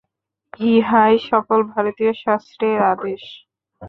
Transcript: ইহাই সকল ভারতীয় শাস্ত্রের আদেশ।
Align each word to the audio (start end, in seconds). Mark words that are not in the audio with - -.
ইহাই 0.69 1.15
সকল 1.29 1.59
ভারতীয় 1.73 2.11
শাস্ত্রের 2.23 2.79
আদেশ। 2.91 3.23